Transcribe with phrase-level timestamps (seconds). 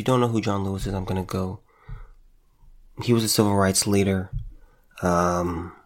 [0.00, 1.60] You don't know who John Lewis is, I'm gonna go.
[3.02, 4.30] He was a civil rights leader.
[5.02, 5.76] Um,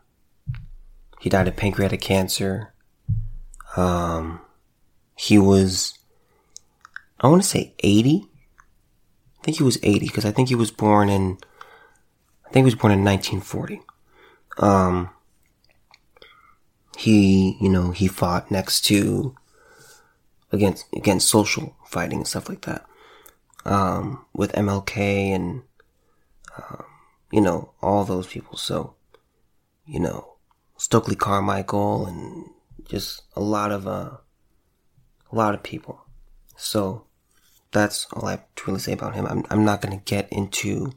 [1.19, 2.73] he died of pancreatic cancer.
[3.77, 4.41] Um,
[5.17, 5.99] he was,
[7.19, 8.29] I want to say 80.
[9.41, 11.37] I think he was 80 because I think he was born in,
[12.47, 13.83] I think he was born in 1940.
[14.59, 15.11] Um,
[16.97, 19.35] he, you know, he fought next to,
[20.53, 22.87] against, against social fighting and stuff like that.
[23.65, 25.63] Um, with MLK and,
[26.59, 26.85] um,
[27.33, 28.59] you know, all those people.
[28.59, 28.95] So,
[29.87, 30.35] you know,
[30.77, 32.51] Stokely Carmichael and
[32.87, 34.19] just a lot of, uh,
[35.33, 36.05] a lot of people.
[36.57, 37.07] So,
[37.75, 39.27] that's all I have to really say about him.
[39.27, 40.93] I'm, I'm not gonna get into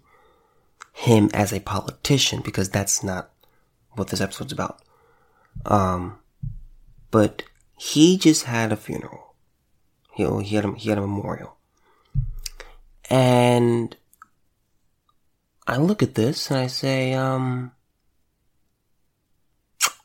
[0.94, 3.32] him as a politician because that's not
[3.92, 4.82] what this episode's about.
[5.66, 6.20] Um,
[7.12, 7.44] but
[7.78, 9.36] he just had a funeral.
[10.14, 11.57] He, he had a, he had a memorial.
[13.10, 13.96] And
[15.66, 17.72] I look at this and I say, um,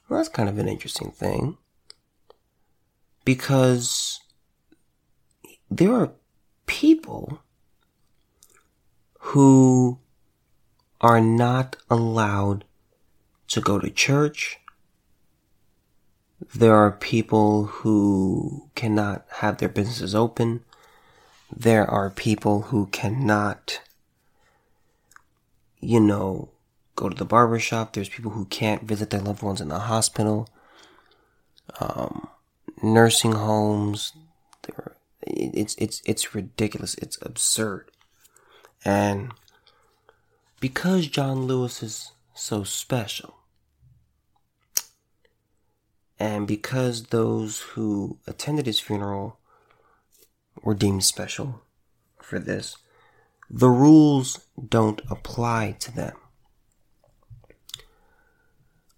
[0.08, 1.56] well, that's kind of an interesting thing.
[3.25, 4.20] Because
[5.70, 6.12] there are
[6.67, 7.41] people
[9.19, 9.98] who
[11.00, 12.64] are not allowed
[13.48, 14.58] to go to church.
[16.55, 20.64] There are people who cannot have their businesses open.
[21.55, 23.81] There are people who cannot,
[25.81, 26.48] you know,
[26.97, 27.92] go to the barber shop.
[27.92, 30.48] There's people who can't visit their loved ones in the hospital,
[31.78, 32.28] um,
[32.83, 34.12] nursing homes.
[34.62, 36.95] There, it's it's it's ridiculous.
[36.95, 37.91] It's absurd,
[38.84, 39.33] and
[40.58, 43.36] because John Lewis is so special,
[46.19, 49.39] and because those who attended his funeral
[50.63, 51.63] were deemed special
[52.20, 52.77] for this,
[53.51, 56.17] the rules don't apply to them.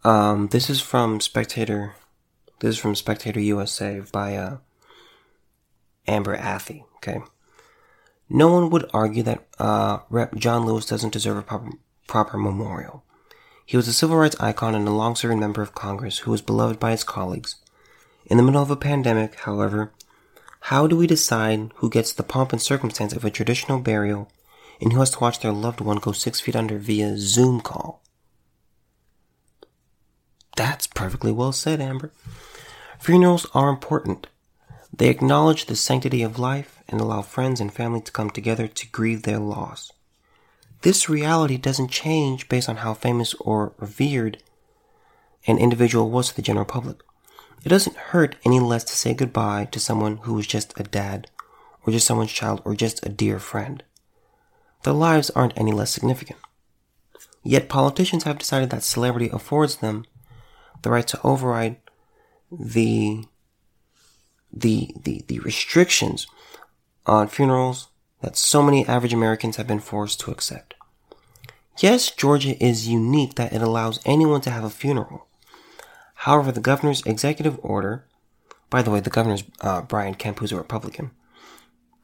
[0.05, 1.95] Um, this is from Spectator.
[2.61, 4.59] This is from Spectator USA by uh,
[6.07, 6.85] Amber Athey.
[6.97, 7.21] Okay.
[8.29, 10.37] No one would argue that uh, Rep.
[10.37, 11.73] John Lewis doesn't deserve a proper,
[12.07, 13.03] proper memorial.
[13.67, 16.43] He was a civil rights icon and a long serving member of Congress who was
[16.43, 17.57] beloved by his colleagues.
[18.27, 19.93] In the middle of a pandemic, however,
[20.69, 24.31] how do we decide who gets the pomp and circumstance of a traditional burial
[24.81, 28.03] and who has to watch their loved one go six feet under via Zoom call?
[30.57, 32.13] That's perfectly well said, Amber.
[32.99, 34.27] Funerals are important.
[34.91, 38.89] They acknowledge the sanctity of life and allow friends and family to come together to
[38.89, 39.93] grieve their loss.
[40.81, 44.43] This reality doesn't change based on how famous or revered
[45.47, 47.03] an individual was to the general public.
[47.65, 51.31] It doesn't hurt any less to say goodbye to someone who was just a dad,
[51.87, 53.83] or just someone's child, or just a dear friend.
[54.83, 56.39] Their lives aren't any less significant.
[57.43, 60.05] Yet politicians have decided that celebrity affords them
[60.83, 61.77] the right to override
[62.51, 63.25] the
[64.53, 66.27] the the, the restrictions
[67.07, 67.89] on funerals
[68.21, 70.75] that so many average Americans have been forced to accept.
[71.79, 75.27] Yes, Georgia is unique that it allows anyone to have a funeral.
[76.25, 78.07] However, the governor's executive order,
[78.71, 81.11] by the way, the governor's uh, Brian Kemp, who's a Republican.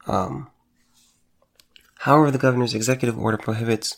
[0.05, 0.51] Um,
[2.01, 3.97] however, the governor's executive order prohibits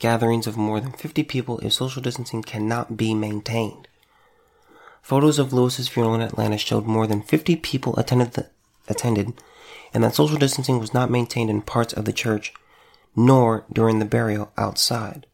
[0.00, 3.86] gatherings of more than 50 people if social distancing cannot be maintained.
[5.02, 8.50] Photos of Lewis's funeral in Atlanta showed more than 50 people attended, the,
[8.88, 9.34] attended
[9.94, 12.52] and that social distancing was not maintained in parts of the church
[13.14, 15.26] nor during the burial outside.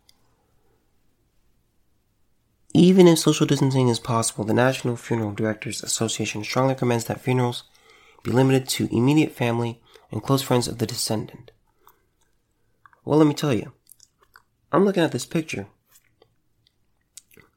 [2.76, 7.62] Even if social distancing is possible, the National Funeral Directors Association strongly recommends that funerals
[8.22, 9.80] be limited to immediate family
[10.12, 11.52] and close friends of the descendant.
[13.02, 13.72] Well, let me tell you,
[14.72, 15.68] I'm looking at this picture.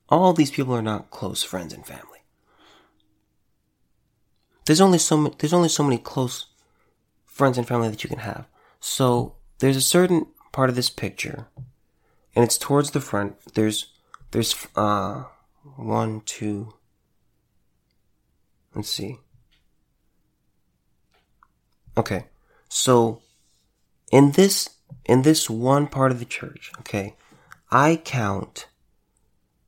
[0.08, 2.20] All these people are not close friends and family.
[4.68, 6.46] There's only so there's only so many close
[7.26, 8.48] friends and family that you can have.
[8.80, 11.48] So there's a certain part of this picture,
[12.38, 13.36] and it's towards the front.
[13.56, 13.92] There's
[14.32, 15.24] there's uh
[15.76, 16.74] one two.
[18.76, 19.18] Let's see.
[21.98, 22.26] Okay,
[22.70, 23.22] so
[24.12, 24.70] in this
[25.06, 27.16] in this one part of the church, okay,
[27.72, 28.68] I count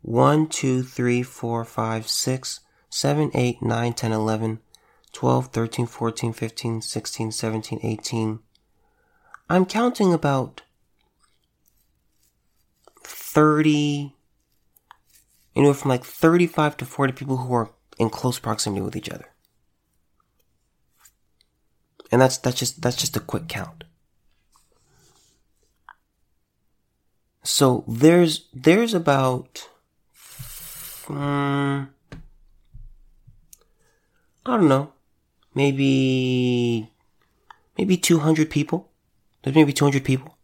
[0.01, 2.59] one, two, three, four, five, six,
[2.89, 4.59] seven, eight, nine, ten, eleven,
[5.13, 8.39] 12, 13, 14, 15, 16, 17, 18.
[9.49, 10.61] I'm counting about
[13.03, 14.15] 30,
[15.56, 19.27] anywhere from like 35 to 40 people who are in close proximity with each other.
[22.12, 23.86] And that's that's just that's just a quick count.
[27.44, 29.68] So there's there's about
[31.09, 31.89] um,
[34.45, 34.94] I don't know,
[35.56, 36.92] maybe
[37.77, 38.89] maybe 200 people.
[39.44, 40.38] There's maybe 200 people.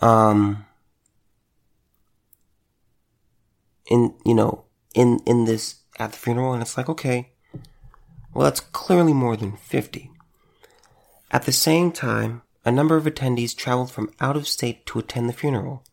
[0.00, 0.65] Um
[3.88, 7.30] in you know, in in this at the funeral and it's like, okay,
[8.34, 10.10] well that's clearly more than 50.
[11.30, 15.28] At the same time, a number of attendees traveled from out of state to attend
[15.28, 15.84] the funeral.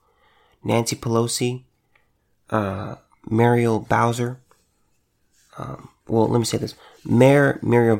[0.64, 1.64] Nancy Pelosi,
[2.50, 2.96] uh,
[3.30, 4.40] Muriel Bowser,
[5.58, 6.76] um, well, let me say this.
[7.06, 7.98] Mayor Muriel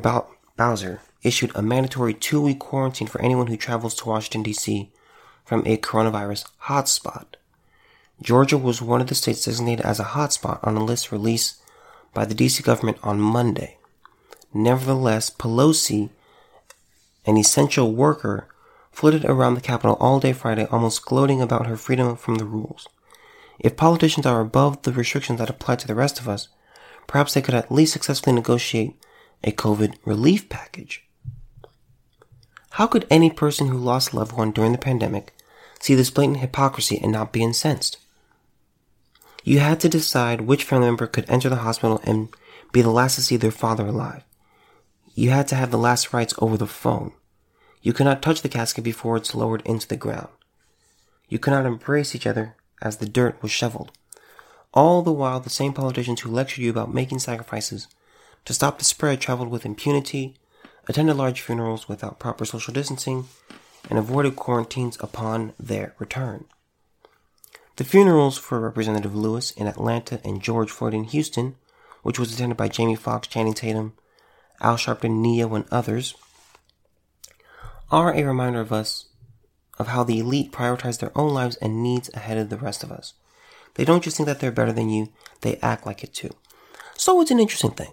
[0.56, 4.92] Bowser issued a mandatory two week quarantine for anyone who travels to Washington, D.C.
[5.44, 7.34] from a coronavirus hotspot.
[8.22, 11.60] Georgia was one of the states designated as a hotspot on a list released
[12.12, 12.62] by the D.C.
[12.62, 13.76] government on Monday.
[14.52, 16.10] Nevertheless, Pelosi,
[17.26, 18.46] an essential worker,
[18.92, 22.86] flitted around the Capitol all day Friday, almost gloating about her freedom from the rules.
[23.58, 26.48] If politicians are above the restrictions that apply to the rest of us,
[27.06, 28.96] perhaps they could at least successfully negotiate
[29.42, 31.04] a COVID relief package.
[32.70, 35.34] How could any person who lost a loved one during the pandemic
[35.80, 37.98] see this blatant hypocrisy and not be incensed?
[39.46, 42.34] You had to decide which family member could enter the hospital and
[42.72, 44.24] be the last to see their father alive.
[45.14, 47.12] You had to have the last rites over the phone.
[47.82, 50.28] You could not touch the casket before it's lowered into the ground.
[51.28, 53.92] You could not embrace each other as the dirt was shoveled.
[54.72, 57.86] All the while, the same politicians who lectured you about making sacrifices
[58.46, 60.36] to stop the spread traveled with impunity,
[60.88, 63.28] attended large funerals without proper social distancing,
[63.90, 66.46] and avoided quarantines upon their return.
[67.76, 71.56] The funerals for Representative Lewis in Atlanta and George Floyd in Houston,
[72.02, 73.94] which was attended by Jamie Foxx, Channing Tatum,
[74.60, 76.14] Al Sharpton, Ne-Yo, and others,
[77.90, 79.06] are a reminder of us
[79.78, 82.92] of how the elite prioritize their own lives and needs ahead of the rest of
[82.92, 83.14] us.
[83.74, 86.30] They don't just think that they're better than you, they act like it too.
[86.96, 87.92] So it's an interesting thing.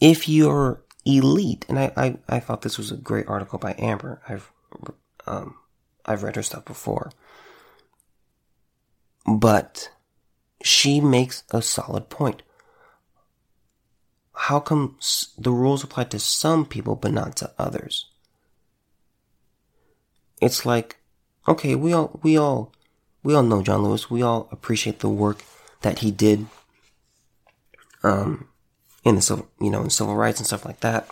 [0.00, 4.22] If you're elite, and I, I, I thought this was a great article by Amber.
[4.28, 4.52] I've,
[5.26, 5.56] um,
[6.06, 7.10] I've read her stuff before.
[9.26, 9.90] But
[10.62, 12.42] she makes a solid point.
[14.34, 14.98] How come
[15.38, 18.06] the rules apply to some people but not to others?
[20.40, 20.96] It's like,
[21.48, 22.72] okay, we all, we all
[23.24, 24.10] we all know John Lewis.
[24.10, 25.42] We all appreciate the work
[25.80, 26.46] that he did,
[28.02, 28.48] um,
[29.02, 31.08] in the civil, you know, in civil rights and stuff like that.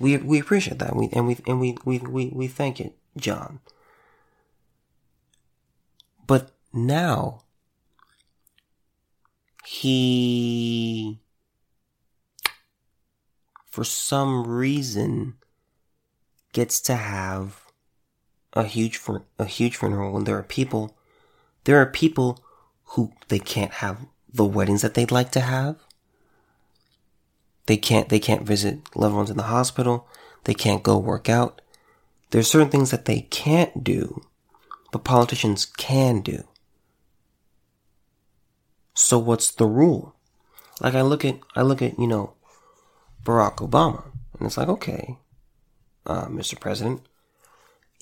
[0.00, 0.96] We we appreciate that.
[0.96, 3.60] We and we and we we we, we thank it, John.
[6.26, 7.42] But now
[9.64, 11.20] he
[13.66, 15.34] for some reason
[16.52, 17.66] gets to have
[18.52, 19.00] a huge
[19.38, 20.96] a huge funeral when there are people
[21.64, 22.42] there are people
[22.90, 25.76] who they can't have the weddings that they'd like to have.
[27.66, 30.06] They can't, they can't visit loved ones in the hospital.
[30.44, 31.60] They can't go work out.
[32.30, 34.22] There's certain things that they can't do,
[34.92, 36.44] but politicians can do.
[38.94, 40.14] So what's the rule?
[40.80, 42.34] Like I look at, I look at, you know,
[43.24, 44.04] Barack Obama,
[44.38, 45.18] and it's like, okay,
[46.06, 46.58] uh, Mr.
[46.58, 47.02] President,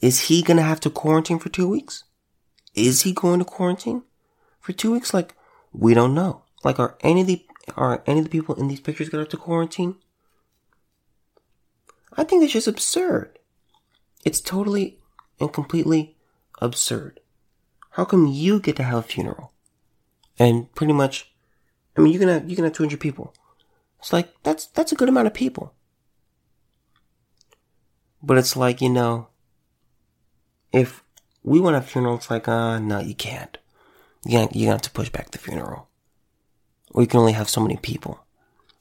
[0.03, 2.05] is he gonna have to quarantine for two weeks?
[2.75, 4.03] Is he going to quarantine
[4.61, 5.15] for two weeks?
[5.15, 5.35] Like,
[5.73, 6.43] we don't know.
[6.63, 9.31] Like, are any of the are any of the people in these pictures gonna have
[9.31, 9.97] to quarantine?
[12.17, 13.39] I think it's just absurd.
[14.25, 14.99] It's totally
[15.41, 16.14] and completely
[16.61, 17.21] absurd.
[17.91, 19.53] How come you get to have a funeral?
[20.39, 21.33] And pretty much,
[21.97, 23.33] I mean, you can have, you can have 200 people.
[24.01, 25.75] It's like, that's, that's a good amount of people.
[28.23, 29.29] But it's like, you know,
[30.73, 31.05] if
[31.45, 32.17] we want a funeral.
[32.17, 33.57] It's like, uh, no, you can't.
[34.25, 35.89] You can't, you have to push back the funeral.
[36.91, 38.25] Or you can only have so many people.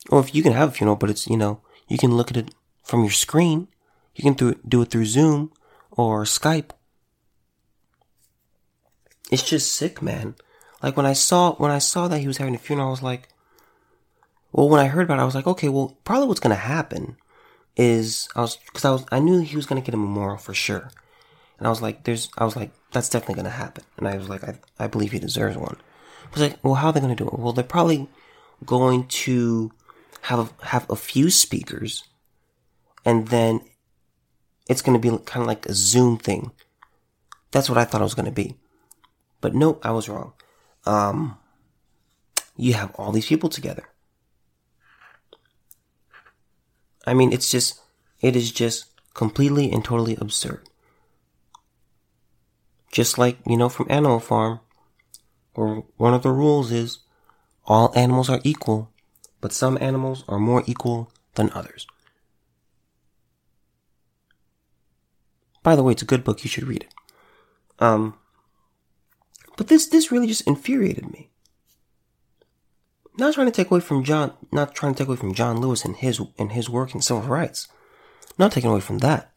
[0.10, 2.38] Or if you can have a funeral, but it's, you know, you can look at
[2.38, 3.68] it from your screen.
[4.16, 5.52] You can do it through Zoom
[5.92, 6.72] or Skype.
[9.34, 10.36] It's just sick, man.
[10.84, 13.02] Like when I saw, when I saw that he was having a funeral, I was
[13.02, 13.30] like,
[14.52, 17.18] well, when I heard about it, I was like, okay, well, probably what's gonna happen
[17.76, 20.54] is, I was, cause I was, I knew he was gonna get a memorial for
[20.54, 20.92] sure.
[21.58, 23.84] And I was like, there's, I was like, that's definitely to happen.
[23.98, 25.78] And I was like, I, I believe he deserves one.
[26.26, 27.40] I was like, well, how are they to do it?
[27.40, 28.08] Well, they're probably
[28.64, 29.72] going to
[30.22, 32.04] have, have a few speakers
[33.04, 33.62] and then
[34.70, 36.52] it's to be kind of like a Zoom thing.
[37.50, 38.58] That's what I thought it was to be.
[39.44, 40.32] But no, I was wrong.
[40.86, 41.38] Um,
[42.56, 43.90] you have all these people together.
[47.06, 47.82] I mean, it's just,
[48.22, 50.64] it is just completely and totally absurd.
[52.90, 54.62] Just like, you know, from Animal Farm,
[55.54, 57.00] or one of the rules is
[57.66, 58.92] all animals are equal,
[59.42, 61.86] but some animals are more equal than others.
[65.64, 66.46] By the way, it's a good book.
[66.46, 66.94] You should read it.
[67.80, 68.18] Um,
[69.58, 71.30] but this this really just infuriated me.
[73.18, 75.86] Not trying to take away from John, not trying to take away from John Lewis
[75.86, 77.68] and his and his work in civil rights.
[78.38, 79.32] Not taking away from that.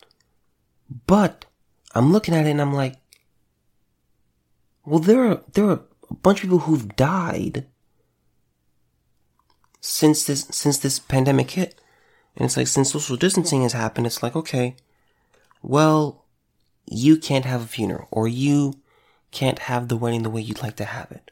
[1.07, 1.45] But
[1.95, 2.95] I'm looking at it and I'm like,
[4.85, 5.81] well, there are there are
[6.11, 7.67] a bunch of people who've died
[9.81, 11.81] since this since this pandemic hit.
[12.37, 14.77] And it's like since social distancing has happened, it's like, okay,
[15.63, 16.27] well,
[16.87, 18.75] you can't have a funeral or you
[19.31, 21.31] can't have the wedding the way you'd like to have it.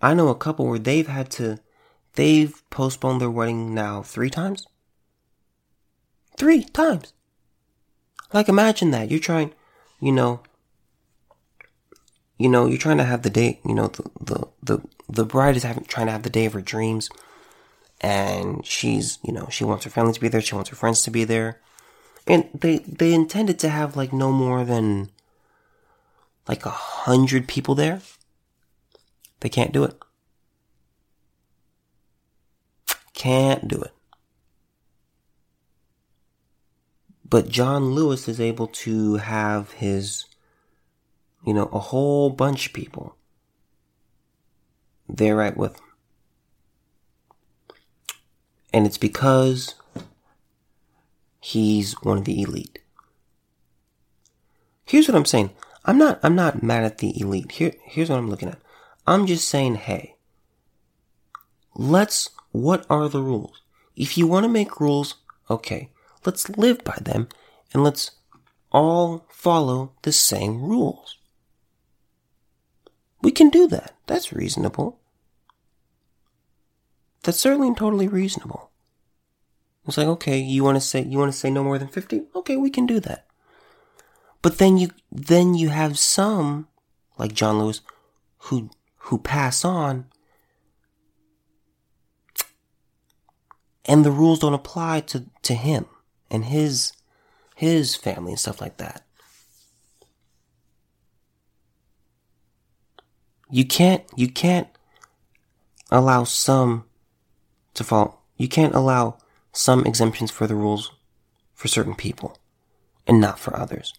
[0.00, 1.60] I know a couple where they've had to
[2.14, 4.66] they've postponed their wedding now three times.
[6.36, 7.12] Three times.
[8.32, 9.10] Like imagine that.
[9.10, 9.52] You're trying,
[10.00, 10.40] you know,
[12.38, 15.54] you know, you're trying to have the day, you know, the, the, the, the bride
[15.54, 17.08] is having, trying to have the day of her dreams.
[18.00, 20.40] And she's, you know, she wants her family to be there.
[20.40, 21.60] She wants her friends to be there.
[22.26, 25.10] And they, they intended to have like no more than
[26.48, 28.00] like a hundred people there.
[29.40, 29.96] They can't do it.
[33.14, 33.92] Can't do it.
[37.28, 40.26] But John Lewis is able to have his
[41.44, 43.16] you know, a whole bunch of people.
[45.08, 45.84] They're right with him.
[48.72, 49.74] And it's because
[51.40, 52.78] he's one of the elite.
[54.84, 55.50] Here's what I'm saying.
[55.84, 57.52] I'm not I'm not mad at the elite.
[57.52, 58.60] Here here's what I'm looking at.
[59.06, 60.16] I'm just saying, hey,
[61.74, 63.62] let's what are the rules?
[63.96, 65.16] If you want to make rules,
[65.50, 65.90] okay,
[66.24, 67.28] let's live by them
[67.72, 68.12] and let's
[68.70, 71.18] all follow the same rules.
[73.20, 73.94] We can do that.
[74.06, 75.00] That's reasonable.
[77.22, 78.70] That's certainly and totally reasonable.
[79.86, 82.22] It's like, okay, you want to say you want to say no more than 50?
[82.36, 83.26] Okay, we can do that.
[84.42, 86.68] But then you then you have some
[87.18, 87.80] like John Lewis
[88.38, 90.06] who who pass on
[93.84, 95.86] and the rules don't apply to to him
[96.30, 96.92] and his
[97.54, 99.02] his family and stuff like that.
[103.52, 104.68] You can't, you can't
[105.90, 106.86] allow some
[107.74, 108.24] to fall.
[108.38, 109.18] You can't allow
[109.52, 110.90] some exemptions for the rules
[111.54, 112.38] for certain people
[113.06, 113.92] and not for others.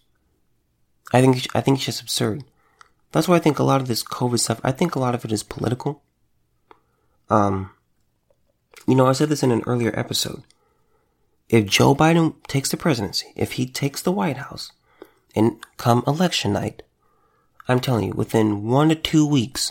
[1.14, 2.42] I think, I think it's just absurd.
[3.12, 5.24] That's why I think a lot of this COVID stuff, I think a lot of
[5.24, 6.02] it is political.
[7.30, 7.70] Um,
[8.88, 10.42] you know, I said this in an earlier episode.
[11.48, 14.72] If Joe Biden takes the presidency, if he takes the White House,
[15.36, 16.82] and come election night,
[17.68, 19.70] I'm telling you, within one to two weeks,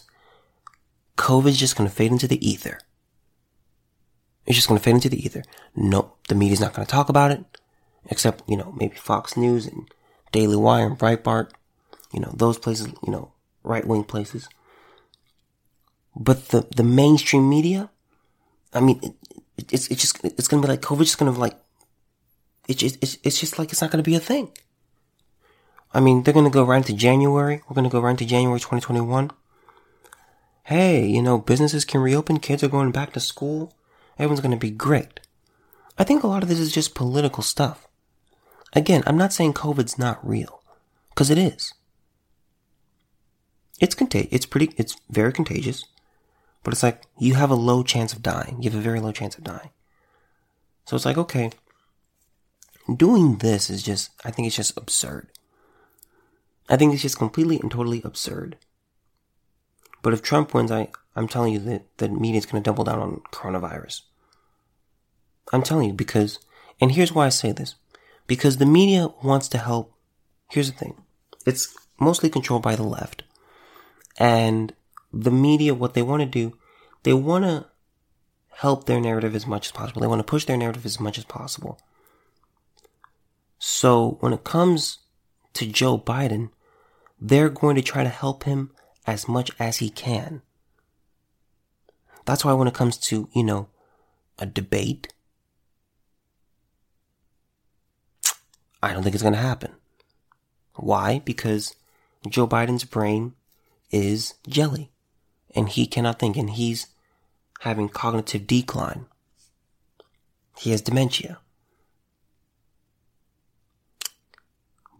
[1.18, 2.80] COVID's just going to fade into the ether.
[4.46, 5.44] It's just going to fade into the ether.
[5.76, 7.44] No, the media's not going to talk about it,
[8.10, 9.90] except, you know, maybe Fox News and
[10.34, 11.52] Daily Wire and Breitbart,
[12.12, 13.32] you know, those places, you know,
[13.63, 14.50] right wing places.
[16.16, 17.90] But the, the mainstream media,
[18.74, 21.58] I mean, it, it's, it's just, it's to be like, COVID's just to be like,
[22.68, 24.52] it's, it's, it's just like it's not to be a thing.
[25.94, 27.62] I mean, they're to go right into January.
[27.68, 29.32] We're to go right into January 2021.
[30.63, 32.40] Hey, you know, businesses can reopen.
[32.40, 33.74] Kids are going back to school.
[34.18, 35.20] Everyone's to be great.
[35.98, 37.88] I think a lot of this is just political stuff.
[38.74, 40.62] Again, I'm not saying COVID's not real.
[41.15, 41.74] Cause it is.
[43.80, 45.86] It's contag- it's pretty, it's very contagious.
[46.63, 48.58] But it's like, you have a low chance of dying.
[48.62, 49.70] You have a very low chance of dying.
[50.86, 51.51] So it's like, okay,
[52.94, 55.30] doing this is just, I think it's just absurd.
[56.70, 58.58] I think it's just completely and totally absurd.
[60.01, 62.84] But if Trump wins, I, I'm telling you that the media is going to double
[62.84, 64.01] down on coronavirus.
[65.51, 66.39] I'm telling you because,
[66.80, 67.75] and here's why I say this.
[68.27, 69.94] Because the media wants to help.
[70.50, 71.01] Here's the thing.
[71.46, 73.24] It's mostly controlled by the left.
[74.18, 74.74] And
[75.12, 76.58] the media, what they want to do,
[77.03, 77.68] they want to
[78.58, 80.01] help their narrative as much as possible.
[80.01, 81.80] They want to push their narrative as much as possible.
[83.60, 85.00] So when it comes
[85.53, 86.50] to Joe Biden,
[87.20, 88.72] they're going to try to help him
[89.06, 90.42] as much as he can.
[92.25, 93.70] That's why when it comes to, you know,
[94.39, 95.13] a debate,
[98.84, 99.72] I don't think it's going to happen.
[100.75, 101.22] Why?
[101.24, 101.74] Because
[102.28, 103.34] Joe Biden's brain
[103.92, 104.92] is jelly
[105.56, 106.88] and he cannot think and he's
[107.62, 109.06] having cognitive decline.
[110.58, 111.40] He has dementia.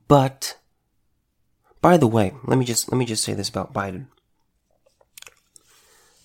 [0.08, 0.58] But
[1.82, 4.06] by the way, let me just let me just say this about Biden.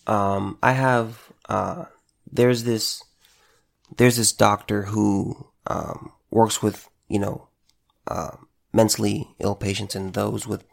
[0.06, 1.86] Um, I have uh,
[2.30, 3.02] there's this
[3.96, 7.48] there's this doctor who um, works with you know
[8.06, 8.36] uh,
[8.72, 10.64] mentally ill patients and those with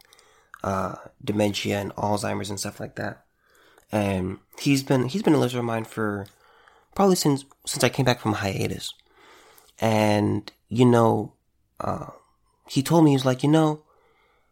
[0.62, 3.24] uh, dementia and Alzheimer's and stuff like that.
[3.92, 6.26] And he's been he's been a listener of mine for
[6.94, 8.92] probably since since I came back from hiatus.
[9.78, 11.34] And you know,
[11.80, 12.10] uh,
[12.68, 13.82] he told me he was like, you know,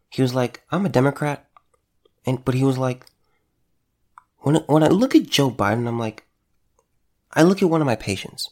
[0.08, 1.48] he was like, I'm a Democrat,
[2.24, 3.06] and but he was like,
[4.38, 6.24] when when I look at Joe Biden, I'm like,
[7.32, 8.50] I look at one of my patients.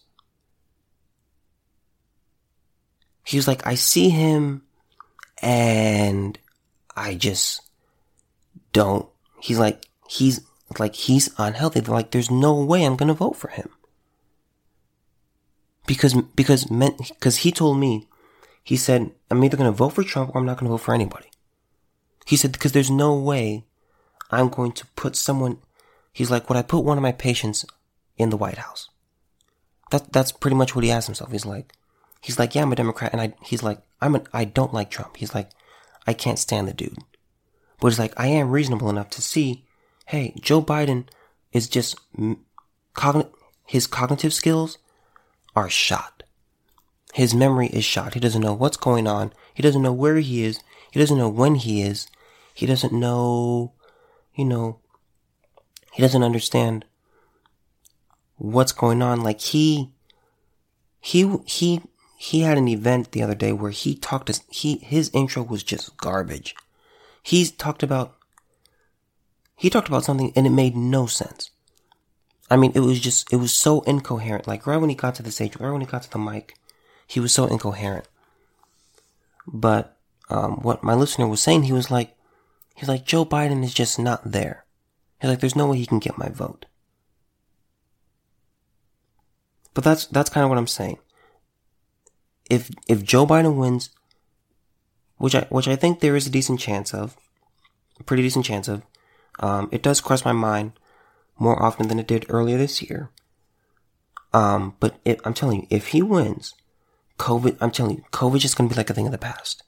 [3.24, 4.62] He was like, I see him,
[5.40, 6.38] and
[6.96, 7.60] I just
[8.72, 9.08] don't.
[9.40, 10.40] He's like, he's
[10.78, 11.80] like, he's unhealthy.
[11.80, 13.68] They're like, there's no way I'm gonna vote for him
[15.86, 18.08] because because men, because he told me,
[18.62, 21.30] he said, I'm either gonna vote for Trump or I'm not gonna vote for anybody.
[22.26, 23.64] He said because there's no way
[24.30, 25.58] I'm going to put someone.
[26.12, 27.64] He's like, would I put one of my patients
[28.16, 28.88] in the White House?
[29.90, 31.32] That that's pretty much what he asked himself.
[31.32, 31.72] He's like,
[32.22, 35.18] he's like, yeah, I'm a Democrat, and I he's like, I'm I don't like Trump.
[35.18, 35.50] He's like,
[36.06, 36.96] I can't stand the dude,
[37.80, 39.66] but he's like, I am reasonable enough to see,
[40.06, 41.04] hey, Joe Biden
[41.52, 41.98] is just
[42.94, 43.30] cogn-
[43.66, 44.78] his cognitive skills
[45.54, 46.22] are shot.
[47.12, 48.14] His memory is shot.
[48.14, 49.32] He doesn't know what's going on.
[49.52, 50.60] He doesn't know where he is.
[50.90, 52.08] He doesn't know when he is.
[52.54, 53.72] He doesn't know,
[54.34, 54.78] you know,
[55.92, 56.86] he doesn't understand
[58.36, 59.22] what's going on.
[59.22, 59.90] Like he,
[61.00, 61.82] he, he,
[62.22, 65.64] he had an event the other day where he talked to, he, his intro was
[65.64, 66.54] just garbage.
[67.20, 68.14] He's talked about,
[69.56, 71.50] he talked about something and it made no sense.
[72.48, 74.46] I mean, it was just, it was so incoherent.
[74.46, 76.54] Like, right when he got to the stage, right when he got to the mic,
[77.08, 78.06] he was so incoherent.
[79.44, 79.96] But,
[80.30, 82.16] um, what my listener was saying, he was like,
[82.76, 84.64] he's like, Joe Biden is just not there.
[85.20, 86.66] He's like, there's no way he can get my vote.
[89.74, 90.98] But that's, that's kind of what I'm saying.
[92.50, 93.90] If, if Joe Biden wins,
[95.16, 97.16] which I, which I think there is a decent chance of,
[98.00, 98.82] a pretty decent chance of,
[99.40, 100.72] um, it does cross my mind
[101.38, 103.10] more often than it did earlier this year.
[104.32, 106.54] Um, but it, I'm telling you, if he wins,
[107.18, 109.62] COVID, I'm telling you, COVID is gonna be like a thing of the past.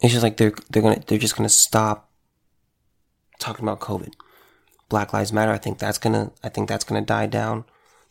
[0.00, 2.10] It's just like they're, they're gonna, they're just gonna stop
[3.38, 4.12] talking about COVID.
[4.88, 7.64] Black Lives Matter, I think that's gonna, I think that's gonna die down.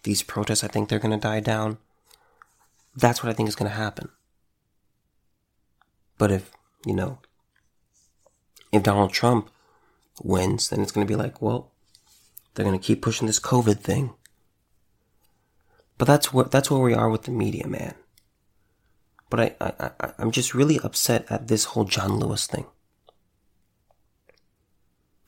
[0.04, 1.78] These protests, I think they're gonna die down.
[2.96, 4.10] That's what I think is gonna happen.
[6.18, 6.52] But if,
[6.86, 7.20] you know,
[8.72, 9.50] if Donald Trump
[10.24, 11.72] wins, then it's going to be like, well,
[12.54, 14.14] they're going to keep pushing this COVID thing.
[15.98, 17.94] But that's what that's where we are with the media, man.
[19.30, 22.66] But I, I, I I'm just really upset at this whole John Lewis thing.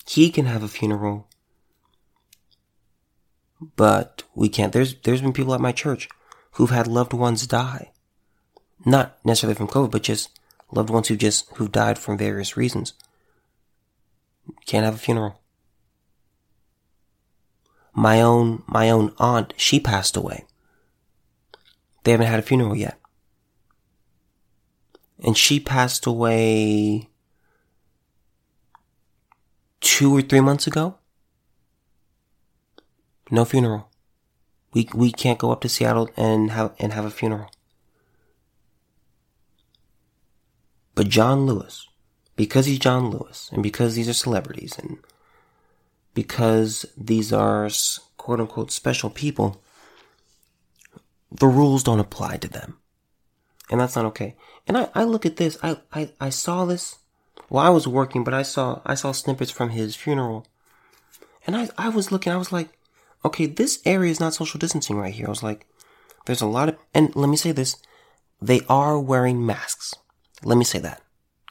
[0.07, 1.27] He can have a funeral,
[3.75, 4.73] but we can't.
[4.73, 6.09] There's there's been people at my church
[6.53, 7.91] who've had loved ones die,
[8.85, 10.29] not necessarily from COVID, but just
[10.71, 12.93] loved ones who just who've died from various reasons.
[14.65, 15.39] Can't have a funeral.
[17.93, 20.45] My own, my own aunt, she passed away.
[22.03, 22.97] They haven't had a funeral yet.
[25.23, 27.09] And she passed away
[29.81, 30.95] two or three months ago.
[33.31, 33.89] No funeral.
[34.73, 37.49] We, we can't go up to Seattle and have, and have a funeral.
[40.93, 41.87] But John Lewis,
[42.35, 44.97] because he's John Lewis and because these are celebrities and
[46.13, 47.69] because these are
[48.17, 49.61] quote unquote special people,
[51.31, 52.77] the rules don't apply to them.
[53.69, 54.35] And that's not okay.
[54.67, 56.97] And I, I look at this, I, I, I saw this
[57.47, 60.45] while I was working, but I saw, I saw snippets from his funeral.
[61.47, 62.69] And I, I was looking, I was like,
[63.23, 65.27] okay, this area is not social distancing right here.
[65.27, 65.67] I was like,
[66.25, 67.77] there's a lot of, and let me say this,
[68.41, 69.93] they are wearing masks.
[70.43, 71.01] Let me say that.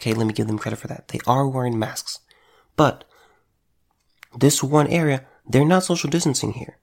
[0.01, 1.09] Okay, let me give them credit for that.
[1.09, 2.21] They are wearing masks.
[2.77, 3.05] But
[4.37, 6.79] this one area, they're not social distancing here.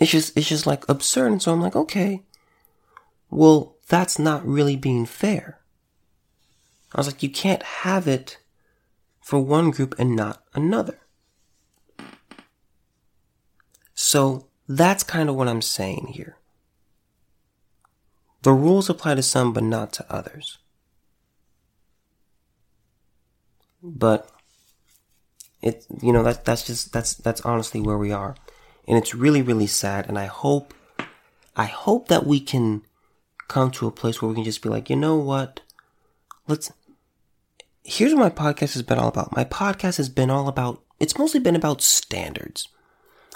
[0.00, 2.22] It's just it's just like absurd and so I'm like, okay.
[3.30, 5.60] Well, that's not really being fair.
[6.94, 8.38] I was like, you can't have it
[9.20, 10.98] for one group and not another.
[13.94, 16.36] So that's kind of what I'm saying here.
[18.42, 20.58] The rules apply to some, but not to others.
[23.82, 24.30] But
[25.62, 28.34] it, you know, that, that's just, that's, that's honestly where we are.
[28.86, 30.08] And it's really, really sad.
[30.08, 30.74] And I hope,
[31.56, 32.82] I hope that we can
[33.48, 35.60] come to a place where we can just be like, you know what?
[36.46, 36.72] Let's.
[37.82, 39.36] Here's what my podcast has been all about.
[39.36, 42.68] My podcast has been all about, it's mostly been about standards.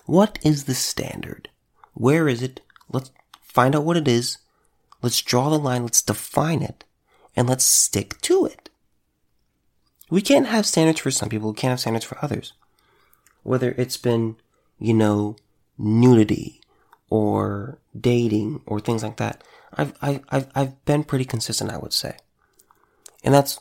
[0.09, 1.51] What is the standard?
[1.93, 2.63] Where is it?
[2.91, 3.11] Let's
[3.43, 4.39] find out what it is.
[5.03, 5.83] Let's draw the line.
[5.83, 6.85] Let's define it.
[7.37, 8.71] And let's stick to it.
[10.09, 11.51] We can't have standards for some people.
[11.51, 12.55] We can't have standards for others.
[13.43, 14.37] Whether it's been,
[14.79, 15.37] you know,
[15.77, 16.63] nudity
[17.11, 19.45] or dating or things like that.
[19.75, 22.17] I've, I've, I've, I've been pretty consistent, I would say.
[23.23, 23.61] And that's,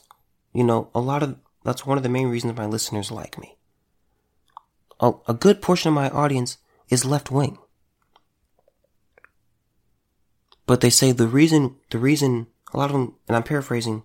[0.53, 3.56] you know, a lot of, that's one of the main reasons my listeners like me.
[4.99, 6.57] A, a good portion of my audience
[6.89, 7.57] is left wing.
[10.65, 14.03] But they say the reason, the reason, a lot of them, and I'm paraphrasing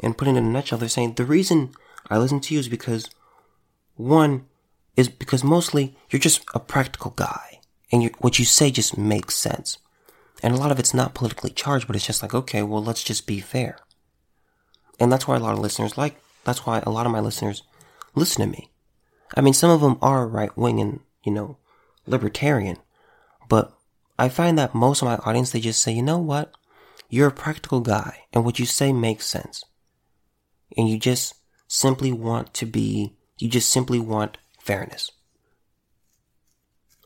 [0.00, 1.72] and putting it in a nutshell, they're saying the reason
[2.10, 3.08] I listen to you is because
[3.96, 4.46] one
[4.96, 9.78] is because mostly you're just a practical guy and what you say just makes sense.
[10.42, 13.02] And a lot of it's not politically charged, but it's just like, okay, well, let's
[13.02, 13.78] just be fair.
[15.00, 17.62] And that's why a lot of listeners like, that's why a lot of my listeners
[18.14, 18.70] listen to me.
[19.34, 21.58] I mean, some of them are right wing and, you know,
[22.06, 22.76] libertarian,
[23.48, 23.76] but
[24.18, 26.54] I find that most of my audience, they just say, you know what?
[27.08, 29.64] You're a practical guy and what you say makes sense.
[30.76, 31.34] And you just
[31.66, 35.10] simply want to be, you just simply want fairness.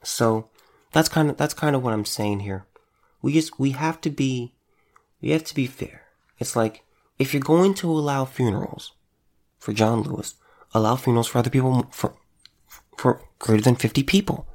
[0.03, 0.51] So
[0.93, 2.67] that's kind of, that's kind of what I'm saying here.
[3.23, 4.55] We just, we have to be,
[5.21, 6.03] we have to be fair.
[6.39, 6.83] It's like,
[7.19, 8.93] if you're going to allow funerals
[9.59, 10.35] for John Lewis,
[10.75, 12.15] allow funerals for other people for,
[12.97, 14.47] for greater than 50 people.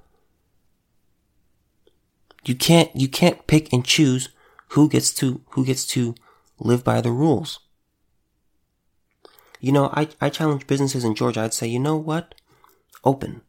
[2.46, 4.30] You can't, you can't pick and choose
[4.70, 6.16] who gets to, who gets to
[6.60, 7.60] live by the rules.
[9.60, 11.42] You know, I, I challenge businesses in Georgia.
[11.42, 12.36] I'd say, you know what?
[13.06, 13.42] Open.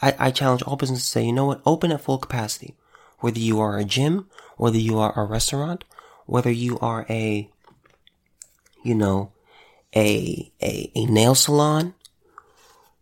[0.00, 1.62] I, I challenge all businesses to say, you know what?
[1.66, 2.76] Open at full capacity.
[3.18, 5.84] Whether you are a gym, whether you are a restaurant,
[6.26, 7.50] whether you are a,
[8.84, 9.32] you know,
[9.94, 11.94] a, a, a nail salon,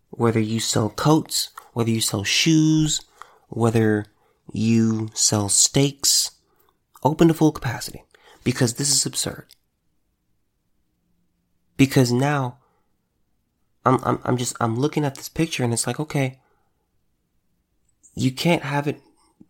[0.09, 3.01] whether you sell coats, whether you sell shoes,
[3.49, 4.05] whether
[4.51, 6.31] you sell steaks,
[7.03, 8.03] open to full capacity
[8.43, 9.47] because this is absurd.
[11.77, 12.59] Because now
[13.85, 16.39] I'm, I'm, I'm just, I'm looking at this picture and it's like, okay,
[18.15, 19.01] you can't have it,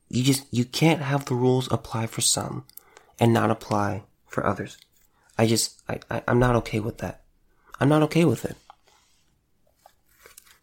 [0.07, 2.65] you just, you can't have the rules apply for some
[3.19, 4.77] and not apply for others.
[5.37, 7.22] I just, I, I I'm not okay with that.
[7.83, 8.55] I'm not okay with it.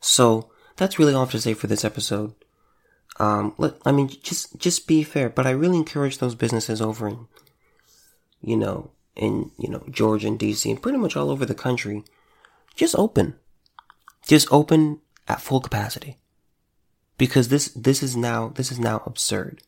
[0.00, 2.33] So that's really all I have to say for this episode.
[3.18, 7.06] Um, let, I mean, just, just be fair, but I really encourage those businesses over
[7.06, 7.26] in,
[8.40, 12.04] you know, in, you know, Georgia and DC and pretty much all over the country.
[12.74, 13.35] Just open.
[14.26, 16.16] Just open at full capacity.
[17.18, 19.61] Because this, this is now, this is now absurd.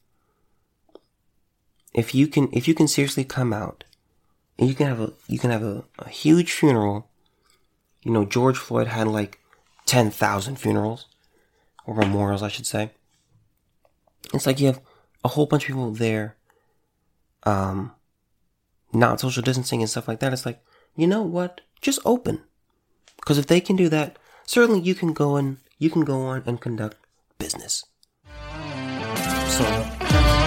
[1.92, 3.84] If you can, if you can seriously come out
[4.58, 7.10] and you can have a, you can have a, a huge funeral.
[8.02, 9.38] You know, George Floyd had like
[9.86, 11.06] 10,000 funerals
[11.86, 12.90] or memorials, I should say.
[14.32, 14.80] It's like you have
[15.24, 16.36] a whole bunch of people there,
[17.44, 17.92] um,
[18.92, 20.32] not social distancing and stuff like that.
[20.32, 20.62] It's like,
[20.96, 21.60] you know what?
[21.80, 22.42] Just open.
[23.16, 26.42] Because if they can do that, certainly you can go and you can go on
[26.46, 26.96] and conduct
[27.38, 27.84] business.
[29.48, 30.41] So